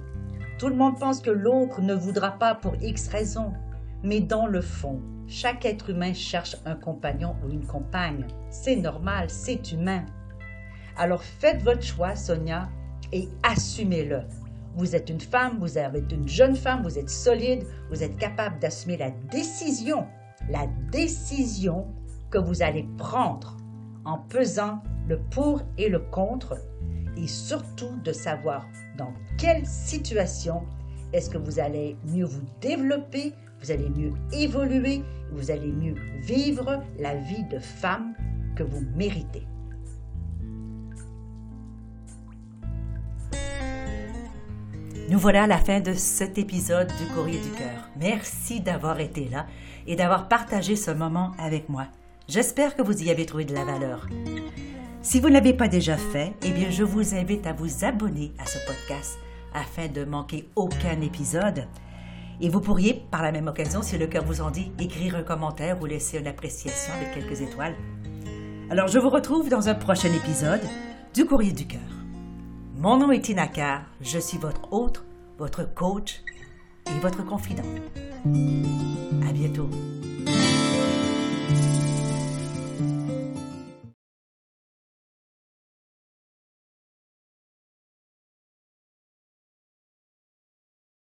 Tout 0.59 0.69
le 0.69 0.75
monde 0.75 0.99
pense 0.99 1.23
que 1.23 1.31
l'autre 1.31 1.81
ne 1.81 1.95
voudra 1.95 2.33
pas 2.33 2.55
pour 2.55 2.75
X 2.83 3.09
raisons. 3.09 3.55
Mais 4.03 4.21
dans 4.21 4.47
le 4.47 4.61
fond, 4.61 5.01
chaque 5.27 5.65
être 5.65 5.89
humain 5.89 6.13
cherche 6.13 6.55
un 6.67 6.75
compagnon 6.75 7.35
ou 7.43 7.51
une 7.51 7.67
compagne. 7.67 8.27
C'est 8.51 8.77
normal, 8.77 9.31
c'est 9.31 9.73
humain. 9.73 10.05
Alors 10.99 11.23
faites 11.23 11.63
votre 11.63 11.81
choix, 11.83 12.15
Sonia, 12.15 12.69
et 13.11 13.27
assumez-le. 13.43 14.21
Vous 14.77 14.95
êtes 14.95 15.09
une 15.09 15.21
femme, 15.21 15.57
vous 15.59 15.79
êtes 15.79 16.13
une 16.13 16.29
jeune 16.29 16.57
femme, 16.57 16.83
vous 16.83 16.99
êtes 16.99 17.09
solide, 17.09 17.65
vous 17.89 18.03
êtes 18.03 18.19
capable 18.19 18.59
d'assumer 18.59 18.99
la 18.99 19.13
décision, 19.31 20.07
la 20.51 20.67
décision 20.93 21.87
que 22.31 22.37
vous 22.37 22.61
allez 22.61 22.87
prendre 22.99 23.57
en 24.05 24.19
pesant 24.19 24.83
le 25.09 25.19
pour 25.31 25.63
et 25.79 25.89
le 25.89 26.01
contre 26.01 26.59
et 27.17 27.27
surtout 27.27 27.97
de 28.05 28.13
savoir 28.13 28.67
dans 28.97 29.13
quelle 29.39 29.67
situation 29.67 30.63
est-ce 31.13 31.31
que 31.31 31.39
vous 31.39 31.59
allez 31.59 31.97
mieux 32.07 32.25
vous 32.25 32.45
développer, 32.61 33.33
vous 33.61 33.71
allez 33.71 33.89
mieux 33.89 34.13
évoluer, 34.33 35.03
vous 35.33 35.51
allez 35.51 35.73
mieux 35.73 35.95
vivre 36.21 36.83
la 36.99 37.15
vie 37.17 37.45
de 37.45 37.59
femme 37.59 38.15
que 38.57 38.63
vous 38.63 38.85
méritez. 38.97 39.47
Nous 45.11 45.19
voilà 45.19 45.43
à 45.43 45.47
la 45.49 45.59
fin 45.59 45.81
de 45.81 45.93
cet 45.93 46.39
épisode 46.39 46.87
du 46.87 47.07
Courrier 47.15 47.41
du 47.41 47.51
Cœur. 47.51 47.89
Merci 47.99 48.61
d'avoir 48.61 49.01
été 49.01 49.29
là 49.29 49.47
et 49.89 49.97
d'avoir 49.97 50.29
partagé 50.29 50.77
ce 50.77 50.93
moment 50.93 51.33
avec 51.37 51.69
moi. 51.69 51.89
J'espère 52.29 52.77
que 52.77 52.83
vous 52.83 53.03
y 53.03 53.11
avez 53.11 53.27
trouvé 53.27 53.45
de 53.45 53.53
la 53.53 53.65
valeur. 53.65 54.07
Si 55.03 55.19
vous 55.19 55.29
ne 55.29 55.35
l'avez 55.35 55.55
pas 55.55 55.69
déjà 55.69 55.97
fait, 55.97 56.35
eh 56.43 56.51
bien, 56.51 56.71
je 56.71 56.85
vous 56.85 57.15
invite 57.15 57.47
à 57.47 57.55
vous 57.55 57.87
abonner 57.87 58.33
à 58.39 58.45
ce 58.45 58.59
podcast 58.67 59.19
afin 59.55 59.89
de 59.89 60.05
manquer 60.05 60.49
aucun 60.57 61.01
épisode. 61.01 61.67
Et 62.43 62.51
vous 62.51 62.61
pourriez, 62.61 63.03
par 63.11 63.23
la 63.23 63.33
même 63.33 63.49
occasion, 63.49 63.81
si 63.81 63.97
le 63.97 64.07
cœur 64.07 64.25
vous 64.25 64.43
en 64.43 64.51
dit, 64.51 64.71
écrire 64.79 65.17
un 65.17 65.23
commentaire 65.23 65.81
ou 65.81 65.87
laisser 65.87 66.19
une 66.19 66.27
appréciation 66.27 66.93
avec 66.93 67.15
quelques 67.15 67.41
étoiles. 67.41 67.75
Alors, 68.69 68.89
je 68.89 68.99
vous 68.99 69.09
retrouve 69.09 69.49
dans 69.49 69.71
un 69.71 69.75
prochain 69.75 70.13
épisode 70.13 70.61
du 71.15 71.25
Courrier 71.25 71.53
du 71.53 71.67
Cœur. 71.67 71.81
Mon 72.77 72.99
nom 72.99 73.11
est 73.11 73.21
Tina 73.23 73.47
Carr, 73.47 73.83
je 74.03 74.19
suis 74.19 74.39
votre 74.39 74.71
hôte, 74.71 75.03
votre 75.39 75.65
coach 75.75 76.23
et 76.87 77.01
votre 77.01 77.25
confident. 77.25 77.65
À 79.27 79.33
bientôt. 79.33 79.71